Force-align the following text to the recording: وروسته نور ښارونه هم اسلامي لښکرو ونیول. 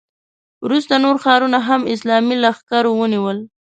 وروسته 0.65 0.93
نور 1.03 1.15
ښارونه 1.23 1.59
هم 1.67 1.81
اسلامي 1.93 2.35
لښکرو 2.43 2.91
ونیول. 2.95 3.37